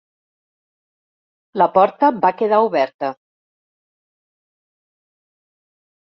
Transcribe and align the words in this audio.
La 1.61 1.67
porta 1.75 2.09
va 2.23 2.31
quedar 2.39 2.61
oberta. 2.69 3.11